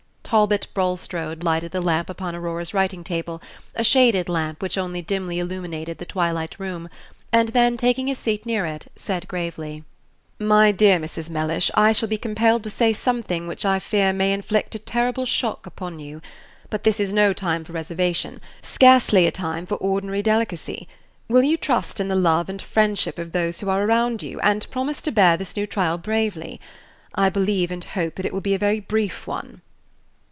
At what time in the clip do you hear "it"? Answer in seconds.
8.65-8.89, 28.25-28.31